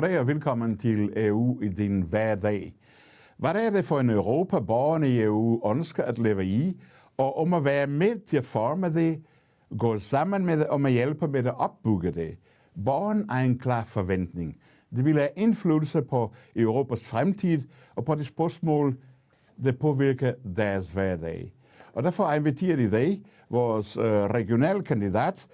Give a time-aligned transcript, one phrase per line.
[0.00, 2.74] Goddag og velkommen til EU i din hverdag.
[3.36, 6.80] Hvad er det for en Europa, borgerne i EU ønsker at leve i,
[7.16, 9.22] og om at være med til at forme det,
[9.78, 12.38] gå sammen med det og med hjælpe med at opbygge det?
[12.84, 14.56] Borgeren er en klar forventning.
[14.96, 17.62] Det vil have indflydelse på Europas fremtid
[17.94, 18.96] og på de spørgsmål,
[19.64, 21.52] der påvirker deres hverdag.
[21.92, 25.46] Og derfor inviterer i dag vores øh, regionale kandidat,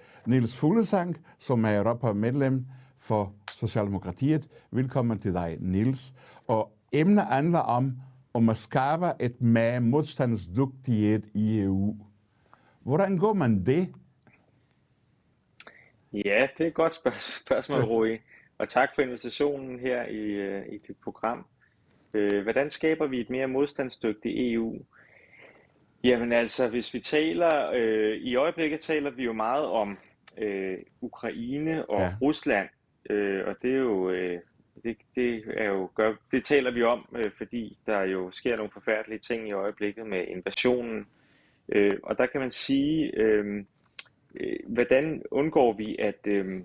[0.55, 2.65] Fuglesang, som er Europa-medlem
[2.99, 4.47] for Socialdemokratiet.
[4.71, 6.13] Velkommen til dig, Niels.
[6.47, 7.93] Og emnet handler om,
[8.33, 11.95] om at skabe et mere modstandsdygtighed i EU.
[12.81, 13.95] Hvordan går man det?
[16.13, 18.17] Ja, det er et godt spørgsmål, Rui.
[18.57, 21.45] Og tak for invitationen her i, øh, i dit program.
[22.13, 24.75] Øh, hvordan skaber vi et mere modstandsdygtigt EU?
[26.03, 29.97] Jamen altså, hvis vi taler, øh, i øjeblikket taler vi jo meget om
[30.37, 32.13] øh, Ukraine og ja.
[32.21, 32.69] Rusland,
[33.09, 34.39] øh, og det er jo, øh,
[34.83, 38.71] det, det er jo gør, det taler vi om, øh, fordi der jo sker nogle
[38.71, 41.07] forfærdelige ting i øjeblikket med invasionen.
[41.69, 43.63] Øh, og der kan man sige, øh,
[44.39, 46.61] øh hvordan undgår vi at, øh,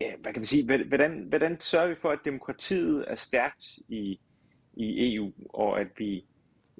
[0.00, 4.20] ja, hvad kan man sige, hvordan, hvordan sørger vi for, at demokratiet er stærkt i,
[4.74, 6.24] i EU, og at vi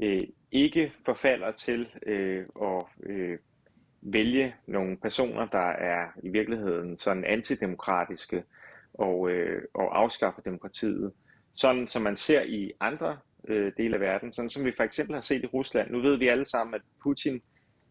[0.03, 3.39] øh, ikke forfalder til øh, at øh,
[4.03, 8.45] vælge nogle personer, der er i virkeligheden sådan antidemokratiske
[8.95, 11.13] og, øh, og afskaffer demokratiet.
[11.53, 15.15] Sådan som man ser i andre øh, dele af verden, sådan som vi for eksempel
[15.15, 15.91] har set i Rusland.
[15.91, 17.43] Nu ved vi alle sammen, at Putin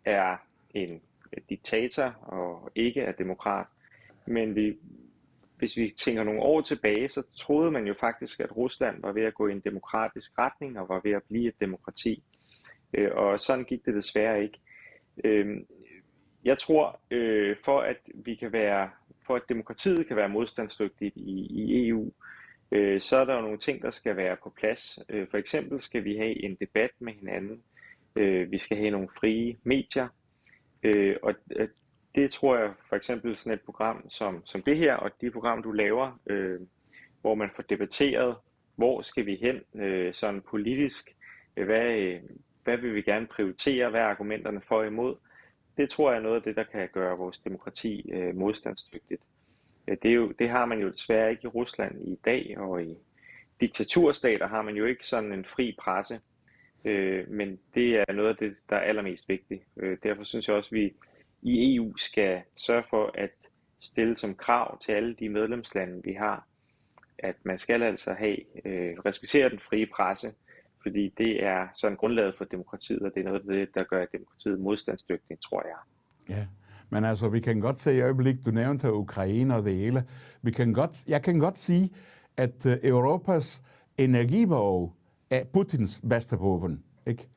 [0.06, 0.38] er
[0.74, 1.02] en
[1.50, 3.67] diktator og ikke er demokrat.
[4.26, 4.78] Men vi,
[5.58, 9.23] hvis vi tænker nogle år tilbage, så troede man jo faktisk, at Rusland var ved
[9.23, 12.23] at gå i en demokratisk retning og var ved at blive et demokrati.
[12.94, 14.60] Øh, og sådan gik det desværre ikke.
[15.23, 15.58] Øh,
[16.45, 18.89] jeg tror, øh, for at vi kan være,
[19.27, 22.11] for at demokratiet kan være modstandsdygtigt i, i EU,
[22.72, 25.00] øh, så er der jo nogle ting, der skal være på plads.
[25.10, 27.64] Øh, for eksempel skal vi have en debat med hinanden.
[28.16, 30.08] Øh, vi skal have nogle frie medier.
[30.83, 31.36] Øh, og
[32.16, 35.64] det tror jeg for eksempel sådan et program som, som det her, og de program,
[35.64, 36.60] du laver, øh,
[37.21, 38.36] hvor man får debatteret,
[38.76, 41.16] hvor skal vi hen øh, sådan politisk,
[41.54, 42.21] hvad, øh,
[42.64, 45.16] hvad vil vi gerne prioritere, hvad er argumenterne for og imod,
[45.78, 49.22] det tror jeg er noget af det, der kan gøre vores demokrati øh, modstandsdygtigt.
[49.88, 52.84] Øh, det, er jo, det har man jo desværre ikke i Rusland i dag, og
[52.84, 52.98] i
[53.62, 56.20] diktaturstater har man jo ikke sådan en fri presse,
[56.86, 59.64] øh, men det er noget af det, der er allermest vigtigt.
[59.78, 60.94] Øh, derfor synes jeg også, at vi
[61.42, 63.32] i EU skal sørge for at
[63.80, 66.48] stille som krav til alle de medlemslande, vi har,
[67.18, 70.34] at man skal altså have øh, respektere den frie presse,
[70.82, 74.06] fordi det er sådan grundlaget for demokratiet, og det er noget af det, der gør
[74.06, 75.78] demokratiet modstandsdygtigt, tror jeg.
[76.36, 76.48] Ja,
[76.90, 80.04] men altså, vi kan godt se i øjeblikket, du nævnte Ukraine og det hele.
[80.42, 81.89] Vi kan godt, jeg kan godt sige,
[82.38, 83.64] at øh, Europas
[83.98, 84.95] energibehov
[85.30, 87.28] er Putins bedste våben, ikke?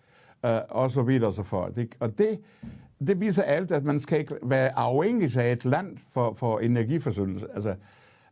[0.46, 1.76] Uh, og så videre og så fort.
[1.78, 1.96] Ikke?
[2.00, 2.40] Og det,
[3.06, 7.42] det viser alt, at man skal ikke være afhængig af et land for, for energiforsyning.
[7.54, 7.76] Altså,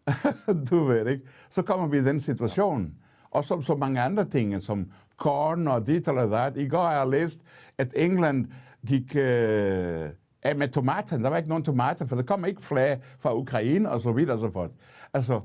[0.71, 1.25] du ved ikke.
[1.51, 2.95] Så kommer vi i den situation.
[3.31, 6.57] Og som så mange andre ting, som korn og dit eller dat.
[6.57, 7.41] I går har jeg læst,
[7.79, 8.47] at England
[8.87, 10.11] gik øh,
[10.43, 11.19] af med tomater.
[11.19, 14.33] Der var ikke nogen tomater, for der kom ikke flere fra Ukraine og så videre
[14.33, 14.71] og så fort.
[15.15, 15.41] Altså,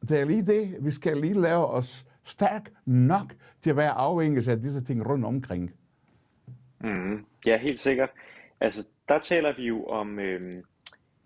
[0.00, 0.76] det er lige det.
[0.80, 5.24] Vi skal lige lave os stærk nok til at være afhængige af disse ting rundt
[5.24, 5.70] omkring.
[6.80, 8.10] Mm, ja, helt sikkert.
[8.60, 10.42] Altså, der taler vi jo om øh,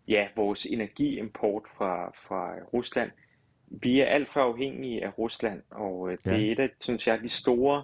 [0.09, 3.11] ja, vores energiimport fra, fra Rusland.
[3.81, 6.49] Vi er alt for afhængige af Rusland, og øh, det ja.
[6.49, 7.83] er et af, synes jeg, de store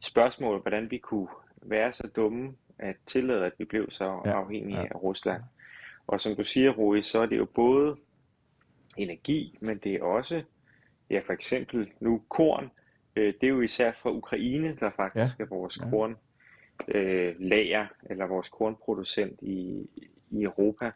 [0.00, 1.28] spørgsmål, hvordan vi kunne
[1.62, 4.30] være så dumme at tillade, at vi blev så ja.
[4.30, 4.84] afhængige ja.
[4.84, 5.42] af Rusland.
[6.06, 7.96] Og som du siger, Rui, så er det jo både
[8.96, 10.42] energi, men det er også,
[11.10, 12.70] ja, for eksempel nu korn.
[13.16, 15.44] Øh, det er jo især fra Ukraine, der faktisk ja.
[15.44, 15.90] er vores ja.
[15.90, 16.16] korn
[16.88, 19.88] øh, lager, eller vores kornproducent i,
[20.30, 20.90] i Europa.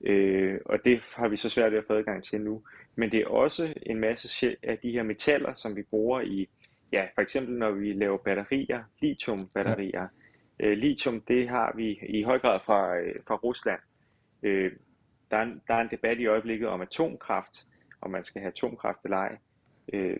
[0.00, 2.62] Øh, og det har vi så svært ved at få adgang til nu.
[3.00, 6.48] Men det er også en masse af de her metaller, som vi bruger i,
[6.92, 10.08] ja, for eksempel når vi laver batterier, lithiumbatterier.
[10.60, 10.66] Ja.
[10.66, 13.80] Øh, lithium, det har vi i høj grad fra, øh, fra Rusland.
[14.42, 14.72] Øh,
[15.30, 17.66] der, er en, der er en debat i øjeblikket om atomkraft,
[18.00, 19.38] om man skal have atomkraft eller ej.
[19.92, 20.16] Øh,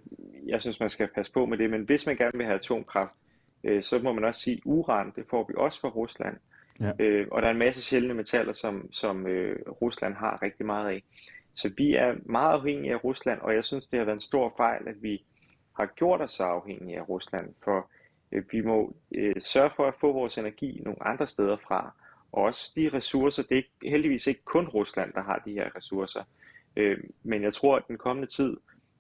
[0.47, 3.13] jeg synes, man skal passe på med det, men hvis man gerne vil have atomkraft,
[3.65, 6.37] øh, så må man også sige, uran, det får vi også fra Rusland.
[6.81, 6.93] Ja.
[6.99, 10.89] Øh, og der er en masse sjældne metaller, som, som øh, Rusland har rigtig meget
[10.89, 11.03] af.
[11.61, 14.55] Så vi er meget afhængige af Rusland, og jeg synes, det har været en stor
[14.57, 15.25] fejl, at vi
[15.77, 17.91] har gjort os så afhængige af Rusland, for
[18.33, 21.95] øh, vi må øh, sørge for at få vores energi nogle andre steder fra.
[22.33, 26.25] Og også de ressourcer, det er heldigvis ikke kun Rusland, der har de her ressourcer.
[26.77, 28.57] Øh, men jeg tror, at den kommende tid,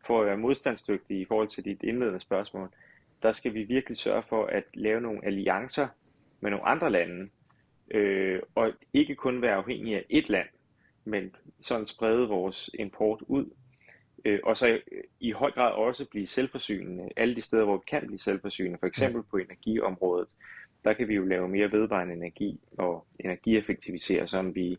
[0.06, 2.68] for at være modstandsdygtig i forhold til dit indledende spørgsmål,
[3.22, 5.88] der skal vi virkelig sørge for at lave nogle alliancer
[6.40, 7.30] med nogle andre lande,
[7.90, 10.46] øh, og ikke kun være afhængige af et land,
[11.04, 13.44] men sådan sprede vores import ud,
[14.24, 14.78] øh, og så i,
[15.20, 18.86] i høj grad også blive selvforsynende, alle de steder, hvor vi kan blive selvforsynende, for
[18.86, 20.28] eksempel på energiområdet,
[20.84, 24.78] der kan vi jo lave mere vedvarende energi og energieffektivisere, så vi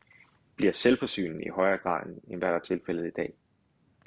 [0.56, 3.34] bliver selvforsynende i højere grad, end hvad der er tilfældet i dag.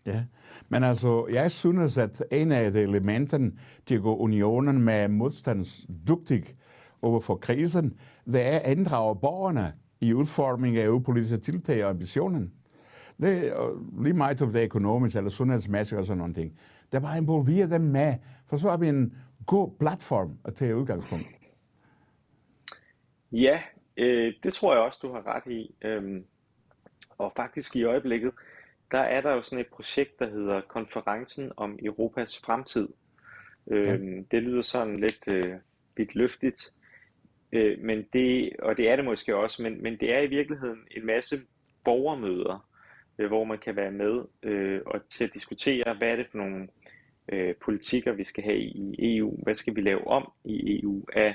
[0.07, 0.25] Ja,
[0.69, 3.53] men altså, jeg synes, at en af de elementerne
[3.87, 6.45] til at gå unionen med modstandsdygtig
[7.03, 9.73] over for krisen, det er at inddrage borgerne
[10.07, 12.53] i udformningen af EU-politiske tiltag og ambitionen.
[13.21, 16.59] Det er lige meget om det er økonomisk eller sundhedsmæssigt og sådan nogle ting.
[16.93, 18.15] Det er bare involvere dem med,
[18.47, 19.17] for så har vi en
[19.47, 21.27] god platform at tage udgangspunkt.
[23.33, 23.61] Ja,
[23.97, 25.75] øh, det tror jeg også, du har ret i.
[25.83, 26.25] Øhm,
[27.19, 28.33] og faktisk i øjeblikket,
[28.91, 32.89] der er der jo sådan et projekt, der hedder Konferencen om Europas fremtid.
[33.71, 33.75] Ja.
[33.75, 35.55] Øhm, det lyder sådan lidt, øh,
[35.97, 36.73] lidt løftigt,
[37.55, 40.81] øh, men det, og det er det måske også, men, men det er i virkeligheden
[40.91, 41.41] en masse
[41.85, 42.69] borgermøder,
[43.19, 46.39] øh, hvor man kan være med øh, og til at diskutere, hvad er det for
[46.39, 46.69] nogle
[47.33, 51.35] øh, politikker, vi skal have i EU, hvad skal vi lave om i EU, er,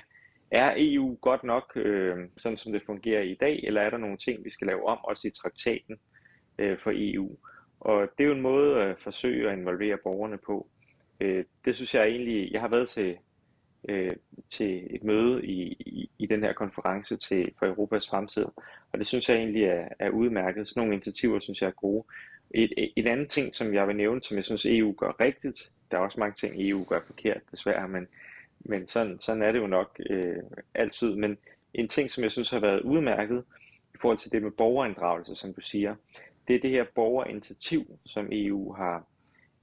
[0.52, 4.18] er EU godt nok, øh, sådan som det fungerer i dag, eller er der nogle
[4.18, 6.00] ting, vi skal lave om, også i traktaten
[6.58, 7.38] øh, for EU?
[7.80, 10.68] Og det er jo en måde at forsøge at involvere borgerne på.
[11.20, 13.18] Øh, det synes jeg egentlig, jeg har været til,
[13.90, 14.12] øh,
[14.50, 18.46] til et møde i, i, i den her konference til, for Europas fremtid,
[18.92, 20.68] og det synes jeg egentlig er, er udmærket.
[20.68, 22.06] Sådan nogle initiativer synes jeg er gode.
[22.52, 25.98] Et, et andet ting, som jeg vil nævne, som jeg synes EU gør rigtigt, der
[25.98, 28.08] er også mange ting, EU gør forkert, desværre, men,
[28.60, 30.44] men sådan, sådan er det jo nok øh,
[30.74, 31.16] altid.
[31.16, 31.38] Men
[31.74, 33.44] en ting, som jeg synes har været udmærket
[33.94, 35.96] i forhold til det med borgerinddragelse, som du siger,
[36.48, 39.04] det er det her borgerinitiativ, som EU har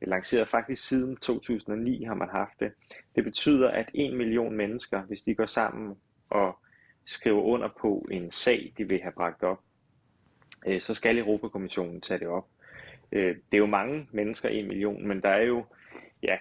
[0.03, 0.49] lanceret.
[0.49, 2.73] Faktisk siden 2009 har man haft det.
[3.17, 5.97] Det betyder, at en million mennesker, hvis de går sammen
[6.31, 6.59] og
[7.07, 9.61] skriver under på en sag, de vil have bragt op,
[10.67, 12.49] øh, så skal Europakommissionen tage det op.
[13.13, 15.65] Øh, det er jo mange mennesker, en million, men der er jo
[16.23, 16.37] ja,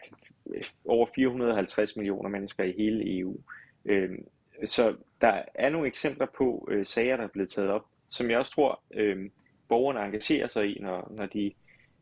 [0.86, 3.38] over 450 millioner mennesker i hele EU.
[3.86, 4.20] Øh,
[4.66, 8.40] så der er nogle eksempler på øh, sager, der er blevet taget op, som jeg
[8.40, 9.30] også tror, øh,
[9.70, 11.54] borgerne engagerer sig i, når, når de,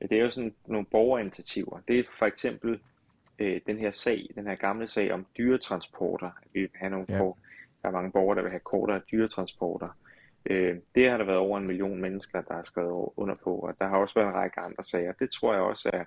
[0.01, 1.79] det er jo sådan nogle borgerinitiativer.
[1.87, 2.79] Det er for eksempel
[3.39, 6.31] øh, den her sag, den her gamle sag om dyretransporter.
[6.53, 7.17] Vi vil have nogle ja.
[7.17, 9.97] der er mange borgere, der vil have kortere dyretransporter.
[10.45, 13.73] Øh, det har der været over en million mennesker, der har skrevet under på, og
[13.79, 15.13] der har også været en række andre sager.
[15.19, 16.03] Det tror jeg også er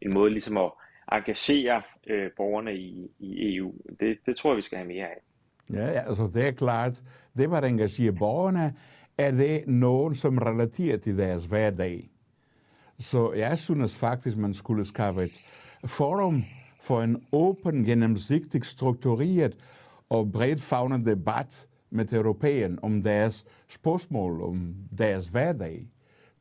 [0.00, 0.70] en måde ligesom at
[1.12, 3.74] engagere øh, borgerne i, i EU.
[4.00, 5.20] Det, det tror jeg, vi skal have mere af.
[5.72, 7.02] Ja, altså det er klart.
[7.36, 8.74] Det var at engagere borgerne,
[9.18, 12.10] er det nogen, som relaterer til deres hverdag.
[12.98, 15.42] Så jeg synes faktisk, man skulle skabe et
[15.84, 16.44] forum
[16.82, 19.56] for en åben, gennemsigtig, struktureret
[20.08, 25.88] og bredt fagnet debat med europæerne om deres spørgsmål, om deres hverdag.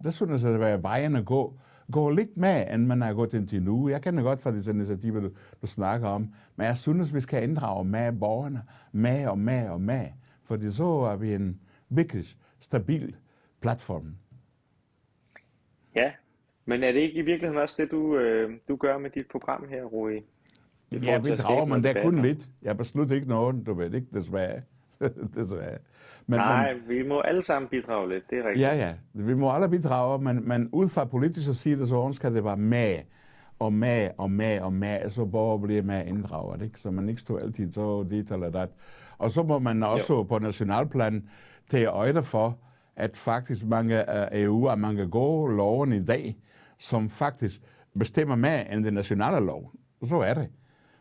[0.03, 1.59] Det synes jeg, at være vejen at gå.
[1.91, 3.89] Gå lidt med, end man har gået indtil nu.
[3.89, 5.29] Jeg kender godt fra disse initiativer, du,
[5.61, 8.61] du snakker om, men jeg synes, vi skal inddrage med borgerne,
[8.91, 10.07] med og med og med,
[10.43, 12.25] fordi så er vi en virkelig
[12.59, 13.15] stabil
[13.61, 14.15] platform.
[15.95, 16.11] Ja,
[16.65, 19.67] men er det ikke i virkeligheden også det, du, øh, du gør med dit program
[19.69, 20.23] her, Rui?
[20.91, 22.47] Ja, vi drager, men det er kun lidt.
[22.61, 24.61] Jeg beslutter ikke noget, du ved ikke, desværre.
[25.35, 25.77] desværre.
[26.27, 28.61] Men, Nej, men, vi må alle sammen bidrage lidt, det er rigtigt.
[28.61, 32.43] Ja, ja, vi må alle bidrage, men, men ud fra politisk side, så skal det
[32.43, 32.97] være med,
[33.59, 36.79] og med, og med, og med, så borger bliver med inddraget, ikke?
[36.79, 38.69] Så man ikke står altid så dit eller dat.
[39.17, 40.23] Og så må man også jo.
[40.23, 41.29] på nationalplan
[41.69, 42.57] tage øjne for,
[42.95, 44.03] at faktisk mange
[44.43, 46.35] EU og mange gode loven i dag,
[46.77, 47.61] som faktisk
[47.99, 49.71] bestemmer mere end det nationale lov.
[50.07, 50.49] Så er det.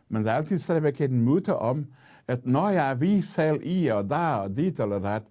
[0.09, 1.87] Men der er altid stadigvæk en myte om,
[2.29, 5.23] at når jeg er vi selv i og der og dit eller dat,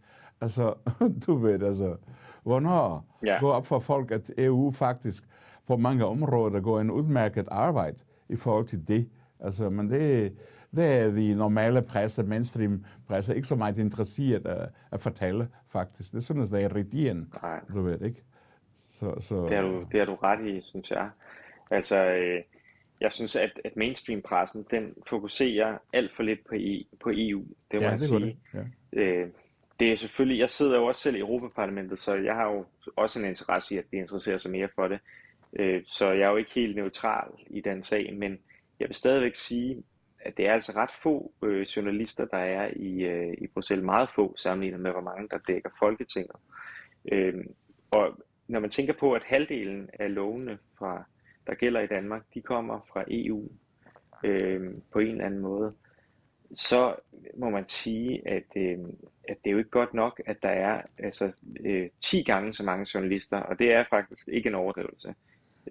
[0.42, 0.74] altså,
[1.26, 1.96] du ved, altså,
[2.44, 3.40] hvornår ja.
[3.40, 5.24] går op for folk, at EU faktisk
[5.68, 7.98] på mange områder går en udmærket arbejde
[8.30, 9.10] i forhold til det.
[9.40, 10.34] Altså, men det,
[10.76, 16.12] det er de normale presse, mainstream presse, ikke så meget interesseret at, at fortælle, faktisk.
[16.14, 17.26] Det synes jeg er irriterende,
[17.74, 18.24] du ved, ikke?
[18.76, 19.36] Så, så...
[19.36, 21.10] Det, har du, det har du ret i, synes jeg.
[21.72, 22.44] Altså, øh,
[23.02, 27.82] jeg synes, at, at mainstream-pressen, den fokuserer alt for lidt på, I, på EU, det
[27.82, 28.40] må ja, jeg det sige.
[28.54, 28.68] Det.
[28.94, 29.00] Ja.
[29.00, 29.28] Øh,
[29.80, 33.20] det er selvfølgelig, jeg sidder jo også selv i Europaparlamentet, så jeg har jo også
[33.20, 35.00] en interesse i, at de interesserer sig mere for det.
[35.54, 38.40] Øh, så jeg er jo ikke helt neutral i den sag, men
[38.80, 39.84] jeg vil stadigvæk sige,
[40.26, 43.86] at det er altså ret få øh, journalister, der er i, øh, i Bruxelles.
[43.86, 46.36] Meget få sammenlignet med, hvor mange der dækker Folketinget.
[47.12, 47.46] Øh,
[47.92, 51.04] og når man tænker på, at halvdelen af lovene, fra,
[51.48, 53.50] der gælder i Danmark, de kommer fra EU
[54.24, 55.74] øh, på en eller anden måde,
[56.54, 56.96] så
[57.38, 58.80] må man sige, at, øh,
[59.30, 61.32] at det er jo ikke godt nok, at der er altså,
[61.66, 65.16] øh, 10 gange så mange journalister, og det er faktisk ikke en overdrivelse,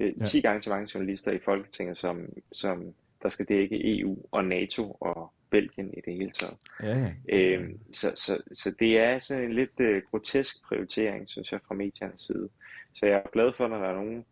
[0.00, 0.24] øh, ja.
[0.24, 4.96] 10 gange så mange journalister i Folketinget, som, som der skal dække EU og NATO
[5.00, 6.56] og Belgien i det hele taget.
[6.82, 7.36] Ja, ja.
[7.36, 11.74] Øhm, så, så, så det er sådan en lidt øh, grotesk prioritering, synes jeg, fra
[11.74, 12.48] mediernes side.
[12.94, 14.24] Så jeg er glad for, når der er nogle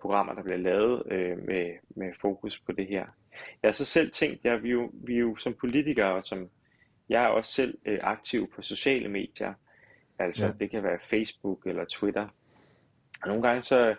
[0.00, 3.06] programmer, der bliver lavet øh, med, med fokus på det her.
[3.62, 6.48] Jeg har så selv tænkt, ja, vi, jo, vi jo som politikere, og som
[7.08, 9.54] jeg er også selv øh, aktiv på sociale medier.
[10.18, 10.52] Altså ja.
[10.60, 12.28] det kan være Facebook eller Twitter.
[13.22, 13.94] Og nogle gange så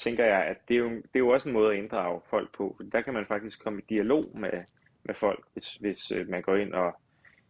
[0.00, 2.56] tænker jeg, at det er, jo, det er jo også en måde at inddrage folk
[2.56, 2.74] på.
[2.76, 4.64] For der kan man faktisk komme i dialog med,
[5.04, 7.00] med folk, hvis, hvis øh, man går ind og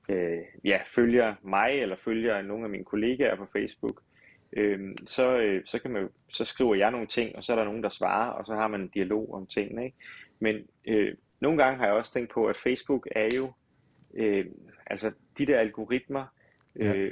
[0.09, 4.03] øh, ja, følger mig eller følger nogle af mine kollegaer på Facebook.
[4.53, 7.65] Øh, så, øh, så, kan man, så skriver jeg nogle ting, og så er der
[7.65, 9.85] nogen, der svarer, og så har man en dialog om tingene.
[9.85, 9.97] Ikke?
[10.39, 13.53] Men øh, nogle gange har jeg også tænkt på, at Facebook er jo,
[14.15, 14.47] øh,
[14.87, 16.25] altså de der algoritmer,
[16.77, 17.11] øh, ja.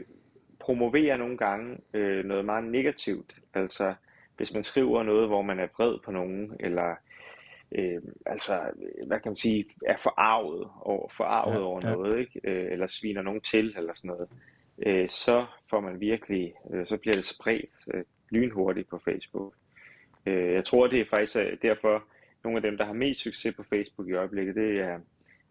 [0.60, 3.34] promoverer nogle gange øh, noget meget negativt.
[3.54, 3.94] Altså
[4.38, 6.94] hvis man skriver noget, hvor man er vred på nogen, eller
[7.72, 8.60] øh, altså,
[9.06, 11.92] hvad kan man sige, er forarvet over, forarvet ja, over ja.
[11.92, 12.40] noget, ikke?
[12.44, 14.28] Øh, eller sviner nogen til, eller sådan noget,
[14.86, 19.54] øh, så får man virkelig, øh, så bliver det spredt øh, lynhurtigt på Facebook.
[20.26, 22.04] Øh, jeg tror, det er faktisk derfor,
[22.44, 24.98] nogle af dem, der har mest succes på Facebook i øjeblikket, det er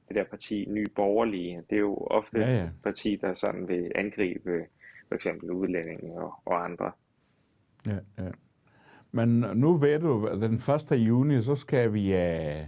[0.08, 1.64] det der parti Ny Borgerlige.
[1.70, 2.70] Det er jo ofte ja, ja.
[2.84, 4.66] parti, der sådan vil angribe
[5.08, 6.92] for eksempel udlændinge og, og andre.
[7.86, 8.32] Ja, ja.
[9.18, 10.92] Men nu ved du, at den 1.
[10.92, 12.66] juni, så skal vi uh,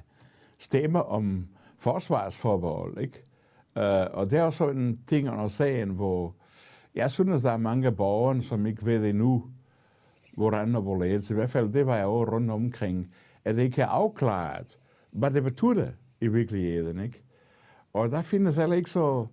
[0.57, 1.47] stemme om
[1.79, 3.23] forsvarsforbehold, ikke?
[3.75, 6.35] Uh, og det er også en ting under sagen, hvor
[6.95, 9.43] jeg synes, der er mange borgere, som ikke ved endnu,
[10.37, 11.29] hvordan og hvorledes.
[11.29, 13.11] I hvert fald, det var jeg over rundt omkring,
[13.45, 14.79] at det ikke er afklaret,
[15.11, 15.87] hvad det betyder
[16.21, 17.23] i virkeligheden, ikke?
[17.93, 19.27] Og der findes heller ikke så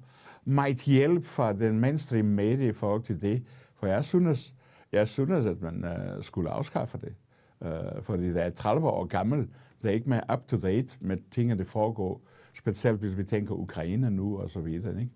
[0.44, 3.42] meget hjælp fra den mainstream medie i forhold til det,
[3.74, 4.54] for jeg synes,
[4.96, 7.14] jeg synes, at man uh, skulle afskaffe det.
[7.60, 9.48] Uh, fordi det er 30 år gammel.
[9.82, 12.20] Det er ikke mere up-to-date med tingene, der foregår.
[12.54, 15.00] Specielt hvis vi tænker Ukraine nu og så videre.
[15.00, 15.12] Ikke?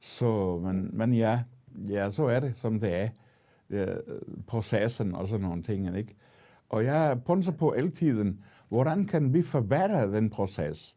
[0.00, 1.42] Så, men, men ja,
[1.88, 3.08] ja, så er det, som det er.
[3.70, 3.86] Ja,
[4.46, 5.96] processen og sådan nogle ting.
[5.96, 6.14] Ikke?
[6.68, 10.96] Og jeg punser på tiden, hvordan kan vi forbedre den proces?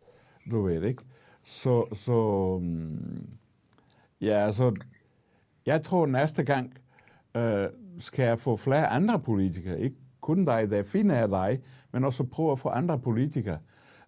[0.52, 1.04] Du ved, ikke?
[1.44, 3.30] Så, så mm,
[4.22, 4.75] ja, så
[5.66, 6.74] jeg tror næste gang,
[7.36, 11.60] øh, skal jeg få flere andre politikere, ikke kun dig, der finder af dig,
[11.92, 13.58] men også prøve at få andre politikere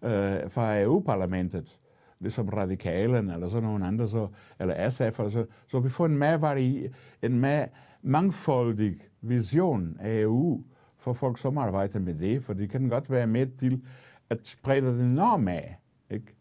[0.04, 1.80] øh, fra EU-parlamentet,
[2.20, 4.27] ligesom radikalen eller sådan nogle andre, så,
[4.60, 6.88] eller SF, eller så, så vi får en mere, vari,
[7.22, 7.68] en mere
[8.01, 10.63] mangfoldig vision af EU
[10.98, 13.82] for folk, som arbejder med det, for det kan godt være med til
[14.30, 15.75] at sprede det norm af,
[16.10, 16.36] ikke?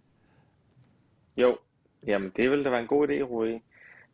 [1.36, 1.56] Jo,
[2.06, 3.60] jamen det vil da være en god idé, Rui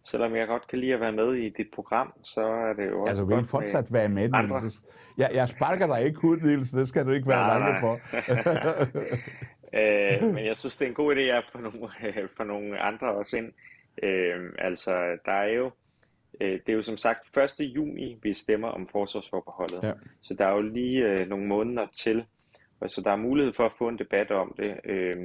[0.05, 3.01] selvom jeg godt kan lide at være med i dit program, så er det jo
[3.01, 4.83] også Altså, du vil fortsat være med, Niels.
[5.19, 6.71] Jeg, jeg sparker dig ikke ud, Niels.
[6.71, 7.95] Det skal du ikke være bange for.
[9.81, 11.89] øh, men jeg synes, det er en god idé at få nogle,
[12.37, 13.53] for nogle andre også ind.
[14.03, 15.71] Øh, altså, der er jo,
[16.41, 17.61] øh, det er jo som sagt 1.
[17.61, 19.83] juni, vi stemmer om forsvarsforbeholdet.
[19.83, 19.93] Ja.
[20.23, 22.25] Så der er jo lige øh, nogle måneder til,
[22.81, 24.81] og så der er mulighed for at få en debat om det.
[24.85, 25.17] Øh,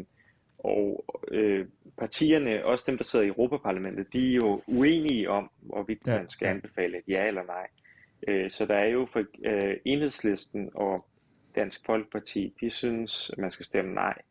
[0.65, 1.65] og øh,
[1.97, 6.17] partierne, også dem, der sidder i Europaparlamentet, de er jo uenige om, hvorvidt ja.
[6.17, 7.67] man skal anbefale et ja eller nej.
[8.27, 11.05] Øh, så der er jo for øh, enhedslisten og
[11.55, 14.21] Dansk Folkeparti, de synes, at man skal stemme nej.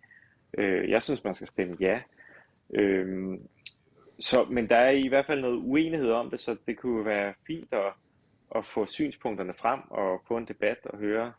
[0.58, 2.00] Øh, jeg synes, man skal stemme ja.
[2.74, 3.38] Øh,
[4.18, 7.34] så, men der er i hvert fald noget uenighed om det, så det kunne være
[7.46, 7.92] fint at,
[8.56, 11.32] at få synspunkterne frem og få en debat og høre,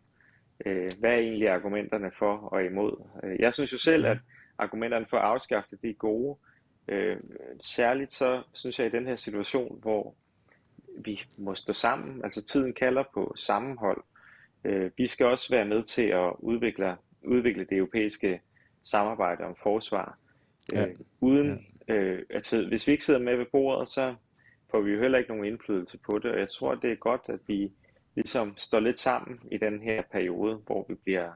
[0.66, 3.10] øh, hvad er egentlig argumenterne for og imod.
[3.24, 4.18] Øh, jeg synes jo selv, at
[4.58, 6.38] argumenterne for at afskaffe det, det er gode.
[6.88, 7.18] Øh,
[7.62, 10.16] særligt så synes jeg i den her situation, hvor
[10.98, 14.04] vi må stå sammen, altså tiden kalder på sammenhold.
[14.64, 18.42] Øh, vi skal også være med til at udvikle, udvikle det europæiske
[18.84, 20.18] samarbejde om forsvar.
[20.74, 20.88] Øh, ja.
[21.22, 24.16] Uden, øh, altså, hvis vi ikke sidder med ved bordet, så
[24.72, 27.22] får vi jo heller ikke nogen indflydelse på det, og jeg tror, det er godt,
[27.28, 27.72] at vi
[28.16, 31.32] ligesom står lidt sammen i den her periode, hvor vi bliver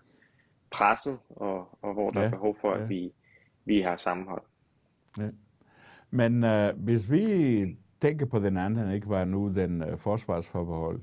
[0.71, 2.83] presset, og, og hvor der ja, er behov for, ja.
[2.83, 3.13] at vi,
[3.65, 4.41] vi har sammenhold.
[5.17, 5.29] Ja.
[6.09, 7.25] Men uh, hvis vi
[8.01, 11.01] tænker på den anden, ikke var nu den uh, forsvarsforbehold,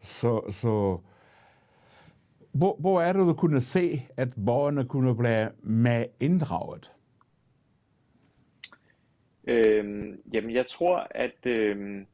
[0.00, 0.98] så, så
[2.52, 6.94] hvor, hvor er det, du kunne se, at borgerne kunne blive med inddraget?
[9.44, 12.06] Øhm, jamen, jeg tror, at øhm,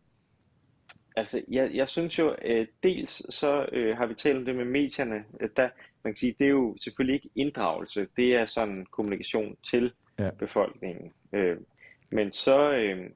[1.16, 4.64] Altså, jeg, jeg synes jo, øh, dels så øh, har vi talt om det med
[4.64, 5.68] medierne, øh, der,
[6.06, 10.30] man kan sige, det er jo selvfølgelig ikke inddragelse, det er sådan kommunikation til ja.
[10.30, 11.12] befolkningen.
[11.32, 11.56] Øh,
[12.10, 13.10] men så øh,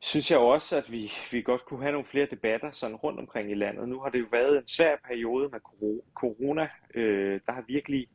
[0.00, 3.50] synes jeg også, at vi, vi godt kunne have nogle flere debatter sådan rundt omkring
[3.50, 3.88] i landet.
[3.88, 5.60] Nu har det jo været en svær periode med
[6.14, 6.68] corona.
[6.94, 8.08] Øh, der har virkelig,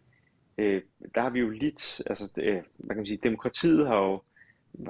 [0.57, 0.81] øh,
[1.15, 4.21] der har vi jo lidt, altså, øh, hvad kan man sige, demokratiet har jo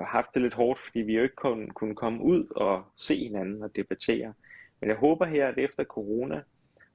[0.04, 3.64] haft det lidt hårdt, fordi vi jo ikke kunne, kunne komme ud og se hinanden
[3.64, 4.34] og debattere.
[4.80, 6.42] Men jeg håber her, at efter corona,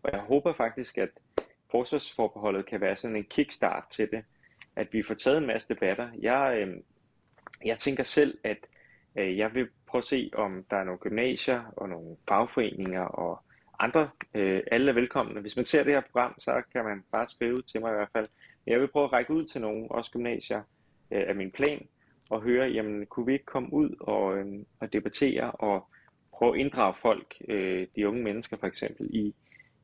[0.03, 1.09] og jeg håber faktisk, at
[1.73, 4.25] forsvarsforbeholdet kan være sådan en kickstart til det,
[4.77, 6.09] at vi får taget en masse debatter.
[6.21, 6.77] Jeg, øh,
[7.65, 8.59] jeg tænker selv, at
[9.17, 13.43] øh, jeg vil prøve at se, om der er nogle gymnasier og nogle fagforeninger og
[13.79, 14.11] andre.
[14.35, 15.41] Øh, alle er velkomne.
[15.41, 18.13] Hvis man ser det her program, så kan man bare skrive til mig i hvert
[18.13, 18.29] fald.
[18.65, 20.63] Men jeg vil prøve at række ud til nogle, også gymnasier,
[21.11, 21.87] øh, af min plan,
[22.31, 24.47] og høre, jamen kunne vi ikke komme ud og, øh,
[24.81, 25.87] og debattere og
[26.33, 29.35] prøve at inddrage folk, øh, de unge mennesker for eksempel, i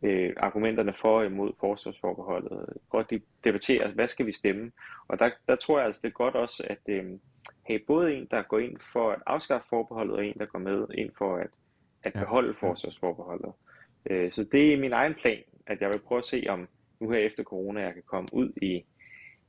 [0.02, 2.76] øh, argumenterne for og imod forsvarsforbeholdet.
[2.90, 4.72] Prøve at debattere, hvad skal vi stemme?
[5.08, 7.04] Og der, der tror jeg altså, det er godt også at øh,
[7.62, 10.86] have både en, der går ind for at afskaffe forbeholdet, og en, der går med
[10.94, 11.50] ind for at,
[12.04, 13.52] at beholde forsvarsforbeholdet.
[14.10, 16.68] Øh, så det er min egen plan, at jeg vil prøve at se, om
[17.00, 18.84] nu her efter corona, jeg kan komme ud i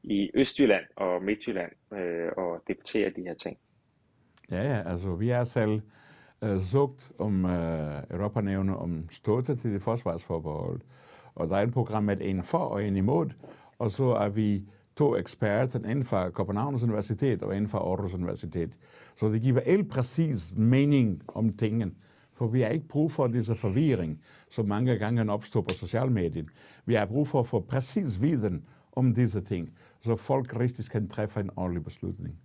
[0.03, 3.58] i Østjylland og Midtjylland øh, og debattere de her ting.
[4.51, 5.82] Ja, ja, altså vi har selv
[6.41, 10.81] øh, sugt om øh, Europanævne, om støtte til det forsvarsforbehold,
[11.36, 13.29] og der er en program med en for og en imod,
[13.79, 14.65] og så er vi
[14.96, 18.77] to eksperter inden for Københavns Universitet og inden for Aarhus Universitet.
[19.15, 21.92] Så det giver helt præcis mening om tingene.
[22.33, 26.44] For vi har ikke brug for disse forvirring, som mange gange opstår på social medier.
[26.85, 29.70] Vi har brug for at få præcis viden om disse ting
[30.01, 32.35] så folk rigtig kan træffe en ordentlig beslutning.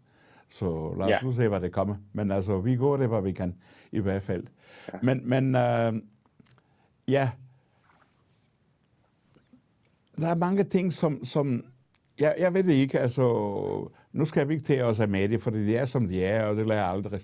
[0.55, 1.19] Så lad os ja.
[1.23, 1.97] nu se, hvad det kommer.
[2.13, 3.55] Men altså, vi går det, hvad vi kan,
[3.93, 4.45] i hvert fald.
[4.93, 4.99] Ja.
[5.03, 6.01] Men, men uh,
[7.09, 7.31] ja,
[10.17, 11.65] der er mange ting, som, som
[12.21, 13.23] jeg, jeg ved det ikke, altså,
[14.13, 16.45] nu skal vi ikke tage os af med det, for det er, som de er,
[16.45, 17.21] og det lader aldrig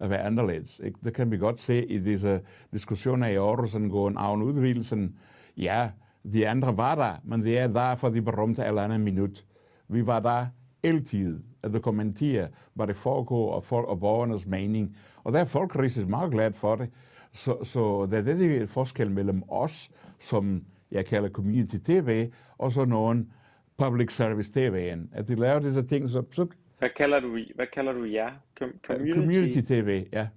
[0.00, 0.80] at være anderledes.
[0.84, 0.98] Ikke?
[1.04, 2.40] Det kan vi godt se i disse
[2.72, 5.16] diskussioner i Aarhus angående Avn udvidelsen.
[5.56, 5.90] Ja,
[6.32, 9.44] de andre var der, men det er der for de berømte eller andet minut.
[9.88, 10.46] Vi var der
[10.82, 14.96] altid at dokumentere, hvad det foregår, og, folk, og borgernes mening.
[15.24, 16.90] Og der er folk rigtig meget glade for det.
[17.32, 22.30] Så, så det er det, der er forskel mellem os, som jeg kalder community TV,
[22.58, 23.32] og så nogen
[23.78, 25.08] public service TV'en.
[25.12, 26.24] At de laver disse ting, så...
[26.30, 26.46] så
[26.78, 28.30] hvad kalder du, hvad kalder du jer?
[28.62, 29.18] Com- community?
[29.18, 30.28] community TV, ja.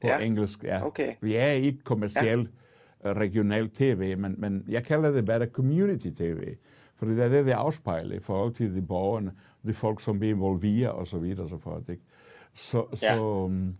[0.00, 0.18] På ja.
[0.18, 0.86] engelsk, ja.
[0.86, 1.14] Okay.
[1.20, 2.50] Vi er ikke kommersielt
[3.04, 3.12] ja.
[3.12, 6.54] Regional TV, men, men jeg kalder det bare community TV.
[7.02, 9.32] For det er det, det afspejler i forhold til de borgerne,
[9.66, 11.88] de folk, som bliver involveret og så videre og så fort.
[11.88, 12.02] Ikke?
[12.54, 13.16] Så, ja.
[13.16, 13.76] så, um,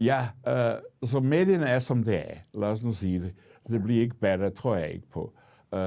[0.00, 2.34] ja, uh, så medierne er, som det er.
[2.54, 3.34] Lad os nu sige det.
[3.68, 5.20] Det bliver ikke bedre, tror jeg ikke på.
[5.20, 5.78] Uh,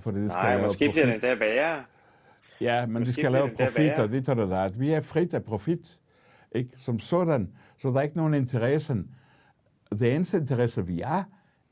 [0.00, 0.90] for det skal Nej, lave måske profit.
[0.90, 1.84] bliver det endda værre.
[2.60, 5.44] Ja, men måske de skal lave profit, og det tager det Vi er frit af
[5.44, 6.00] profit,
[6.52, 6.70] ikke?
[6.78, 7.52] som sådan.
[7.78, 8.96] Så der er ikke nogen interesse.
[9.90, 11.22] Det eneste interesse, vi er,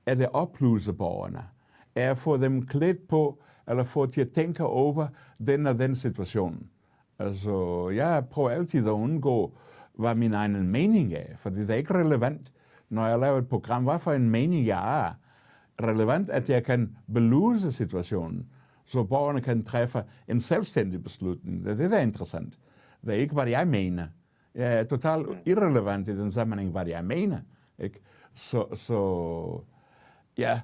[0.06, 1.44] er det oplyse borgerne.
[1.94, 5.06] Er at få dem klædt på, eller få til at tænke over
[5.46, 6.66] den og den situation.
[7.18, 9.58] Altså, jeg prøver altid at undgå,
[9.98, 12.52] hvad min egen mening er, for det er ikke relevant,
[12.88, 15.12] når jeg laver et program, hvad for en mening jeg er.
[15.82, 18.46] Relevant, at jeg kan beluse situationen,
[18.86, 21.64] så borgerne kan træffe en selvstændig beslutning.
[21.64, 22.58] Det er det, der er interessant.
[23.04, 24.06] Det er ikke, hvad jeg mener.
[24.54, 27.38] Jeg er totalt irrelevant i den sammenhæng, hvad jeg mener.
[27.78, 28.00] Ikke?
[28.34, 29.60] Så, så
[30.38, 30.60] ja,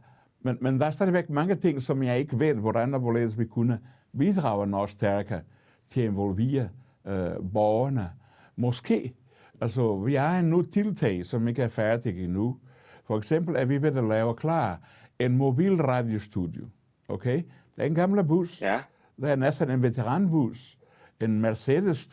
[0.46, 3.44] men, men der er stadigvæk mange ting, som jeg ikke ved, hvordan og hvorledes vi
[3.44, 3.78] kunne
[4.18, 5.40] bidrage noget stærkere
[5.88, 6.68] til at involvere
[7.06, 8.10] øh, borgerne.
[8.56, 9.14] Måske,
[9.60, 12.56] altså vi har en nu tiltag, som ikke er færdige endnu.
[13.04, 14.80] For eksempel er vi ved at lave klar
[15.18, 16.66] en mobil radiostudio.
[17.08, 17.36] Okay?
[17.76, 18.62] Det er en gammel bus.
[18.62, 18.80] Ja.
[19.16, 20.78] Det er næsten en veteranbus.
[21.20, 22.08] En mercedes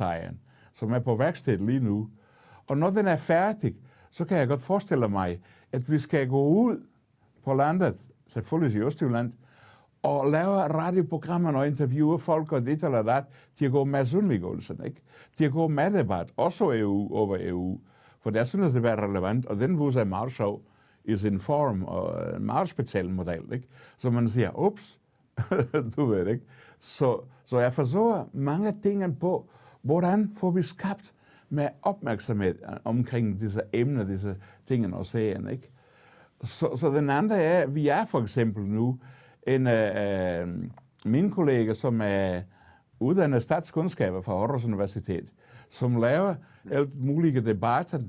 [0.74, 2.10] som er på værksted lige nu.
[2.68, 3.76] Og når den er færdig,
[4.12, 5.42] så kan jeg godt forestille mig,
[5.72, 6.88] at vi skal gå ud
[7.44, 9.34] på landet selvfølgelig i Østjylland,
[10.04, 13.24] og laver radioprogrammer og interviewer folk og dit eller dat,
[13.60, 15.02] de går med sundliggåelsen, ikke?
[15.40, 17.80] De går med debat, også EU over EU.
[18.22, 20.62] For der synes det er relevant, og den bus er meget sjov
[21.06, 23.68] i sin form, og en meget speciel model, ikke?
[23.98, 25.00] Så man siger, ups,
[25.96, 26.46] du ved ikke.
[26.80, 29.50] Så, så jeg forsøger mange ting på,
[29.82, 31.14] hvordan får vi skabt
[31.50, 35.70] med opmærksomhed omkring disse emner, disse ting og serien, ikke?
[36.44, 39.00] Så, så den andre er, at vi er for eksempel nu
[39.48, 40.70] en af øh, øh
[41.06, 42.42] mine kolleger, som er
[43.00, 45.34] uddannet statskundskaber fra Aarhus Universitet,
[45.70, 46.36] som laver
[46.72, 48.00] alt mulige debatter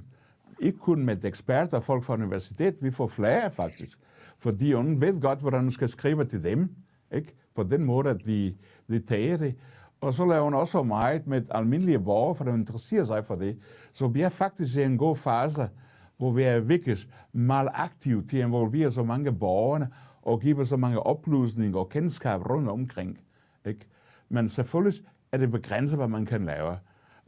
[0.60, 3.98] Ikke kun med eksperter og folk fra universitet, vi får flere faktisk.
[4.38, 6.70] For de ved godt, hvordan man skal skrive til dem.
[7.14, 7.34] Ikke?
[7.56, 8.54] På den måde, at de,
[8.88, 9.54] de tager det.
[10.00, 13.58] Og så laver hun også meget med almindelige borgere, for de interesserer sig for det.
[13.92, 15.68] Så vi er faktisk i en god fase,
[16.16, 16.98] hvor vi er virkelig
[17.32, 19.88] meget aktive til at involvere så mange borgerne
[20.22, 23.20] og give så mange oplysninger og kendskab rundt omkring.
[23.66, 23.86] Ikke?
[24.28, 26.78] Men selvfølgelig er det begrænset, hvad man kan lave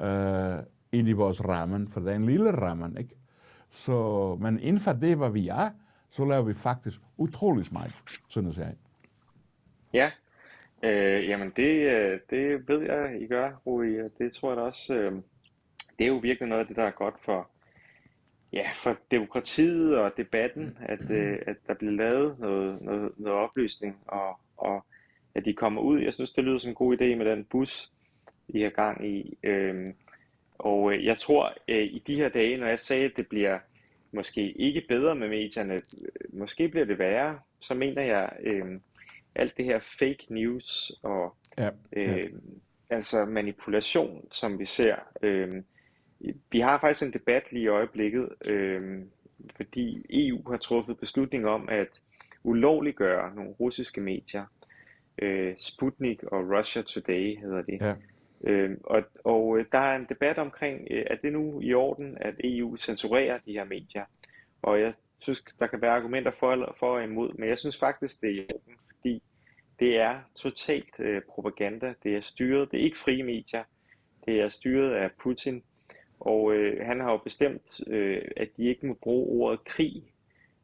[0.01, 2.97] øh, ind i vores rammen, for det er en lille rammen.
[2.97, 3.15] Ikke?
[3.71, 5.71] Så, men inden for det, hvad vi er,
[6.11, 8.75] så laver vi faktisk utrolig meget, synes jeg.
[9.93, 10.11] Ja,
[10.83, 13.99] øh, jamen det, øh, det ved jeg, I gør, Rui.
[14.19, 15.13] Det tror jeg da også, øh,
[15.99, 17.51] det er jo virkelig noget af det, der er godt for,
[18.53, 23.97] ja, for demokratiet og debatten, at, øh, at der bliver lavet noget, noget, noget oplysning,
[24.07, 24.85] og, og
[25.35, 26.01] at de kommer ud.
[26.01, 27.93] Jeg synes, det lyder som en god idé med den bus,
[28.49, 29.39] I har gang i.
[29.43, 29.95] Øh,
[30.59, 33.59] og øh, jeg tror, øh, i de her dage, når jeg sagde, at det bliver
[34.13, 38.81] måske ikke bedre med medierne, øh, måske bliver det værre, så mener jeg, øh,
[39.35, 42.19] alt det her fake news og ja, ja.
[42.19, 42.33] Øh,
[42.91, 44.97] altså manipulation, som vi ser.
[45.23, 45.63] Øh,
[46.53, 49.03] vi har faktisk en debat lige i øjeblikket, øh,
[49.57, 51.89] fordi EU har truffet beslutning om at
[52.43, 54.45] ulovliggøre nogle russiske medier.
[55.19, 57.81] Øh, Sputnik og Russia Today hedder det.
[57.81, 57.95] Ja.
[58.45, 62.35] Øh, og, og der er en debat omkring, øh, er det nu i orden, at
[62.45, 64.05] EU censurerer de her medier?
[64.63, 68.21] Og jeg synes, der kan være argumenter for, for og imod, men jeg synes faktisk,
[68.21, 69.23] det er i orden, fordi
[69.81, 71.95] det er totalt øh, propaganda.
[72.03, 73.65] Det er styret, det er ikke frie medier,
[74.27, 75.63] det er styret af Putin,
[76.21, 80.03] og øh, han har jo bestemt, øh, at de ikke må bruge ordet krig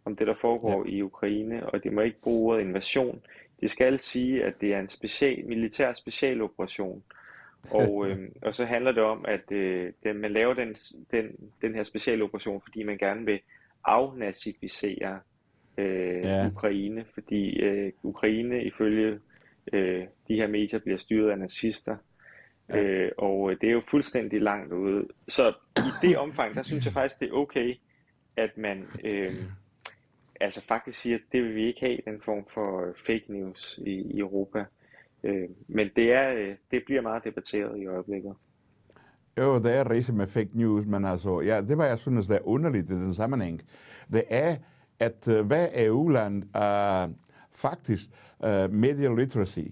[0.04, 0.92] om det, der foregår ja.
[0.92, 3.20] i Ukraine, og de må ikke bruge ordet invasion.
[3.60, 7.02] Det skal sige, at det er en special, militær specialoperation.
[7.70, 10.74] Og, øh, og så handler det om, at øh, man laver den,
[11.10, 13.40] den, den her specialoperation, fordi man gerne vil
[13.84, 15.20] afnazificere
[15.78, 16.46] øh, ja.
[16.46, 19.18] Ukraine, fordi øh, Ukraine ifølge
[19.72, 21.96] øh, de her medier bliver styret af nazister.
[22.68, 22.82] Ja.
[22.82, 25.08] Øh, og det er jo fuldstændig langt ude.
[25.28, 27.74] Så i det omfang, der synes jeg faktisk, det er okay,
[28.36, 29.32] at man øh,
[30.40, 33.90] altså faktisk siger, at det vil vi ikke have, den form for fake news i,
[33.90, 34.64] i Europa.
[35.24, 38.34] Øh, men det, er, øh, det bliver meget debatteret i øjeblikket.
[39.38, 42.36] Jo, det er rigtigt med fake news, men altså, ja, det var jeg synes, det
[42.36, 43.62] er underligt i den sammenhæng.
[44.12, 44.56] Det er,
[44.98, 47.08] at hver EU-land er
[47.52, 48.04] faktisk
[48.40, 49.68] uh, media literacy.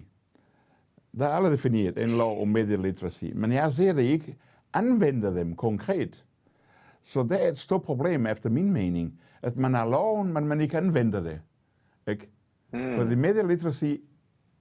[1.19, 4.37] Der er alle defineret en lov om media literacy, men jeg ser det ikke
[4.73, 6.25] anvender dem konkret.
[7.01, 10.61] Så det er et stort problem efter min mening, at man har loven, men man
[10.61, 11.41] ikke anvender det.
[12.07, 12.29] Ikke?
[12.73, 12.95] Mm.
[12.97, 13.93] For det media literacy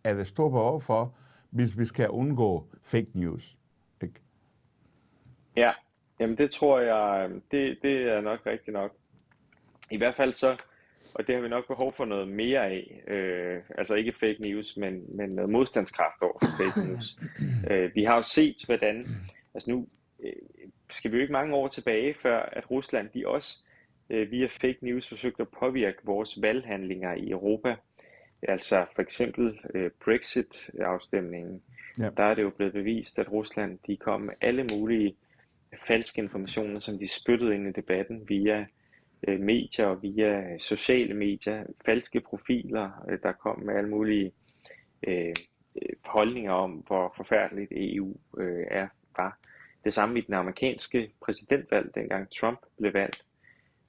[0.05, 1.15] er det store behov for,
[1.51, 3.57] hvis vi skal undgå fake news.
[4.03, 4.21] Ikke?
[5.57, 5.73] Ja,
[6.21, 8.91] jamen det tror jeg, det, det er nok rigtigt nok.
[9.91, 10.57] I hvert fald så,
[11.15, 14.77] og det har vi nok behov for noget mere af, øh, altså ikke fake news,
[14.77, 17.17] men, men noget modstandskraft over fake news.
[17.71, 19.05] øh, vi har jo set, hvordan,
[19.55, 19.87] altså nu
[20.25, 20.33] øh,
[20.91, 23.59] skal vi jo ikke mange år tilbage, før at Rusland, de også
[24.11, 27.77] øh, via fake news forsøgte at påvirke vores valghandlinger i Europa.
[28.43, 31.63] Altså for eksempel øh, Brexit-afstemningen.
[31.99, 32.11] Ja.
[32.17, 35.17] Der er det jo blevet bevist, at Rusland de kom med alle mulige
[35.87, 38.67] falske informationer, som de spyttede ind i debatten via
[39.29, 44.33] øh, medier og via øh, sociale medier, falske profiler, øh, der kom med alle mulige
[45.07, 45.35] øh,
[45.83, 49.39] øh holdninger om, hvor forfærdeligt EU øh, er, var.
[49.85, 53.25] Det samme i den amerikanske præsidentvalg, dengang Trump blev valgt.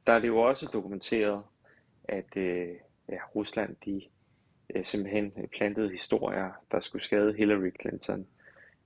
[0.07, 1.43] Der er det jo også dokumenteret,
[2.03, 2.69] at øh,
[3.09, 4.01] ja, Rusland de
[4.75, 8.27] øh, simpelthen plantede historier, der skulle skade Hillary Clinton.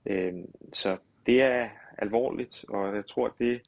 [0.06, 0.34] Øh,
[0.72, 3.62] så det er alvorligt, og jeg tror, at det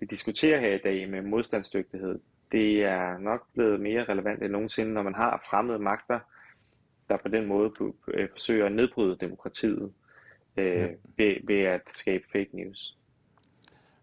[0.00, 2.18] vi diskuterer her i dag med modstandsdygtighed,
[2.52, 6.18] det er nok blevet mere relevant end nogensinde, når man har fremmede magter,
[7.08, 7.72] der på den måde
[8.08, 9.92] øh, forsøger at nedbryde demokratiet
[10.56, 10.88] øh, ja.
[11.16, 12.98] ved, ved at skabe fake news.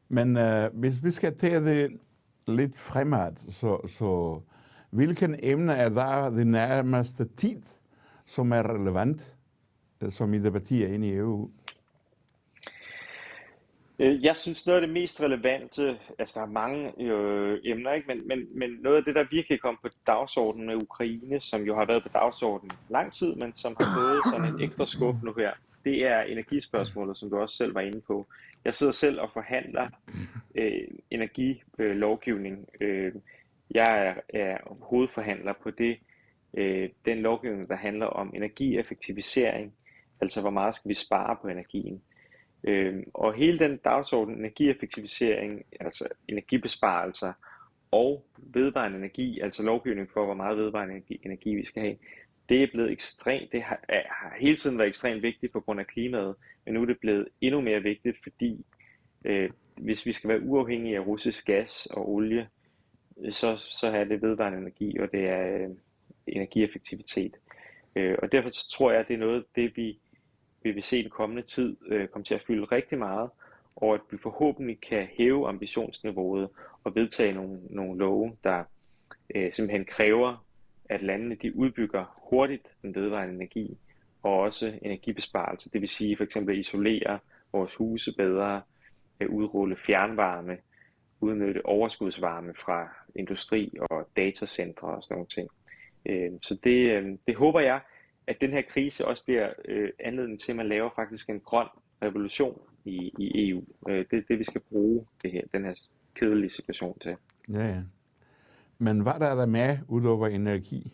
[0.10, 1.99] Men øh, hvis vi skal tage det
[2.47, 4.41] lidt fremad, så, så
[4.89, 7.62] hvilken emne er der det nærmeste tid,
[8.25, 9.38] som er relevant,
[10.03, 11.49] øh, som I debatterer inde i EU?
[13.99, 18.08] Øh, jeg synes noget af det mest relevante, altså der er mange øh, emner, ikke?
[18.08, 21.75] Men, men, men noget af det, der virkelig kom på dagsordenen med Ukraine, som jo
[21.75, 25.34] har været på dagsordenen lang tid, men som har fået sådan en ekstra skub nu
[25.38, 25.51] her,
[25.84, 28.27] det er energispørgsmålet, som du også selv var inde på.
[28.65, 29.88] Jeg sidder selv og forhandler
[30.56, 32.67] øh, energilovgivning.
[32.82, 33.13] Øh,
[33.71, 35.97] jeg er, er hovedforhandler på det,
[36.58, 39.73] øh, den lovgivning, der handler om energieffektivisering,
[40.21, 42.01] altså hvor meget skal vi spare på energien.
[42.63, 47.34] Øh, og hele den dagsorden, energieffektivisering, altså energibesparelser
[47.91, 51.95] og vedvarende energi, altså lovgivning for, hvor meget vedvarende energi, energi vi skal have,
[52.49, 55.88] det er blevet ekstremt, det har, har hele tiden været ekstremt vigtigt på grund af
[55.88, 58.65] klimaet, men nu er det blevet endnu mere vigtigt, fordi
[59.26, 62.47] øh, hvis vi skal være uafhængige af russisk gas og olie,
[63.32, 65.69] så, så er det vedvarende energi, og det er øh,
[66.28, 67.36] energieffektivitet.
[67.95, 69.99] Øh, og derfor tror jeg, at det er noget, det vi,
[70.63, 73.30] vi vil se i den kommende tid øh, komme til at fylde rigtig meget,
[73.76, 76.49] og at vi forhåbentlig kan hæve ambitionsniveauet
[76.84, 78.63] og vedtage nogle, nogle love, der
[79.36, 80.45] øh, simpelthen kræver,
[80.89, 83.78] at landene de udbygger hurtigt den vedvarende energi,
[84.23, 85.69] og også energibesparelse.
[85.69, 87.19] Det vil sige for eksempel at isolere
[87.52, 88.62] vores huse bedre,
[89.19, 90.58] at udrulle fjernvarme,
[91.21, 95.49] udnytte overskudsvarme fra industri og datacentre og sådan nogle ting.
[96.06, 97.82] Øh, så det, øh, det håber jeg,
[98.27, 101.67] at den her krise også bliver øh, anledning til, at man laver faktisk en grøn
[102.01, 103.63] revolution i, i EU.
[103.88, 105.73] Det er det, vi skal bruge det her, den her
[106.15, 107.15] kedelige situation til.
[107.49, 107.81] Ja, ja.
[108.77, 110.93] Men hvad der er der med udover energi?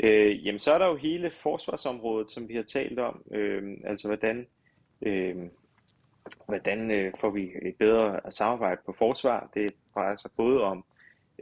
[0.00, 3.22] Øh, jamen, så er der jo hele forsvarsområdet, som vi har talt om.
[3.30, 4.46] Øh, altså, hvordan,
[5.02, 5.36] øh,
[6.46, 9.50] hvordan øh, får vi et bedre samarbejde på forsvar?
[9.54, 10.84] Det drejer sig både om,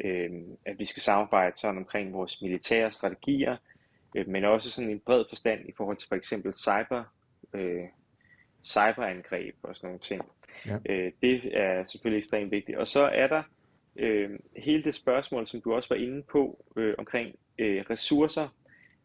[0.04, 0.30] øh,
[0.64, 3.56] at vi skal samarbejde sådan omkring vores militære strategier,
[4.16, 7.04] øh, men også sådan en bred forstand i forhold til for eksempel cyber,
[7.54, 7.84] øh,
[8.64, 10.22] cyberangreb og sådan nogle ting.
[10.66, 10.78] Ja.
[10.88, 12.78] Øh, det er selvfølgelig ekstremt vigtigt.
[12.78, 13.42] Og så er der
[13.96, 18.48] øh, hele det spørgsmål, som du også var inde på, øh, omkring øh, ressourcer,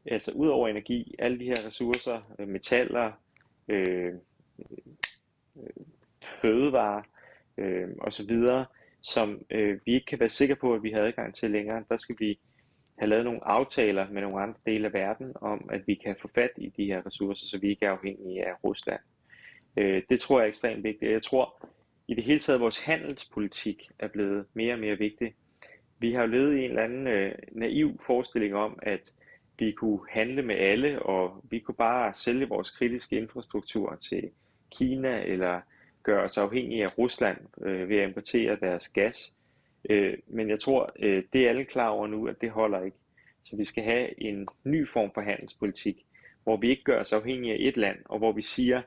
[0.06, 3.12] altså ud over energi, alle de her ressourcer, øh, metaller,
[3.68, 4.14] øh,
[5.56, 5.86] øh,
[6.24, 7.02] fødevarer
[7.58, 8.38] øh, osv.,
[9.02, 11.84] som øh, vi ikke kan være sikre på, at vi har adgang til længere.
[11.90, 12.40] Der skal vi
[13.00, 16.30] have lavet nogle aftaler med nogle andre dele af verden om, at vi kan få
[16.36, 19.00] fat i de her ressourcer, så vi ikke er afhængige af Rusland.
[19.78, 21.12] Øh, det tror jeg er ekstremt vigtigt.
[21.12, 21.68] Jeg tror
[22.08, 25.34] i det hele taget, at vores handelspolitik er blevet mere og mere vigtig.
[26.00, 29.14] Vi har jo levet i en eller anden øh, naiv forestilling om, at
[29.60, 34.30] vi kunne handle med alle, og vi kunne bare sælge vores kritiske infrastruktur til
[34.72, 35.62] Kina, eller
[36.04, 39.36] gøre os afhængige af Rusland øh, ved at importere deres gas.
[39.90, 42.98] Øh, men jeg tror, øh, det er alle klar over nu, at det holder ikke.
[43.44, 46.06] Så vi skal have en ny form for handelspolitik,
[46.44, 48.82] hvor vi ikke gør os afhængige af et land, og hvor vi siger,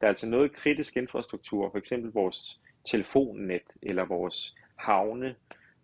[0.00, 5.34] der er altså noget kritisk infrastruktur, for eksempel vores telefonnet eller vores havne,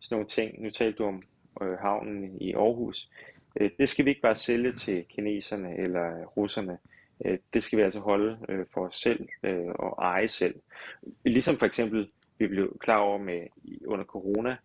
[0.00, 0.62] sådan nogle ting.
[0.62, 1.22] Nu talte du om
[1.62, 3.10] øh, havnen i Aarhus.
[3.60, 6.78] Øh, det skal vi ikke bare sælge til kineserne eller russerne.
[7.24, 10.54] Øh, det skal vi altså holde øh, for os selv øh, og eje selv.
[11.24, 13.40] Ligesom for eksempel, vi blev klar over med
[13.86, 14.56] under corona,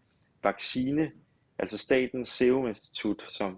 [0.44, 1.12] vaccine,
[1.60, 3.58] altså Statens Serum Institut, som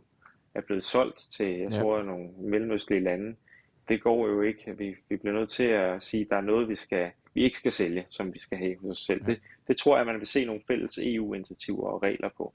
[0.55, 1.79] er blevet solgt til, jeg ja.
[1.79, 3.35] tror, nogle mellemøstlige lande.
[3.89, 4.77] Det går jo ikke.
[4.77, 7.57] Vi, vi bliver nødt til at sige, at der er noget, vi skal vi ikke
[7.57, 9.21] skal sælge, som vi skal have hos os selv.
[9.21, 9.31] Ja.
[9.31, 12.53] Det, det tror jeg, man vil se nogle fælles EU-initiativer og regler på.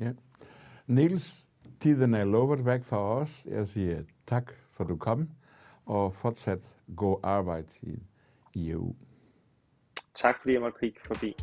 [0.00, 0.12] Ja.
[0.86, 1.48] Niels,
[1.80, 3.46] tiden er lovet væk for os.
[3.50, 5.28] Jeg siger tak for, du kom,
[5.86, 7.98] og fortsat god arbejde i,
[8.54, 8.94] i EU.
[10.14, 11.34] Tak fordi jeg måtte kigge forbi.